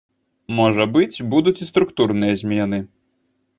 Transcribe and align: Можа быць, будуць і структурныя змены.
Можа 0.59 0.87
быць, 0.95 1.21
будуць 1.35 1.55
і 1.67 1.69
структурныя 1.71 2.41
змены. 2.43 2.83